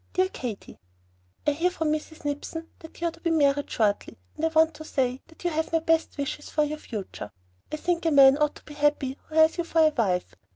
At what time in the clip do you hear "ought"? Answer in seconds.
8.41-8.55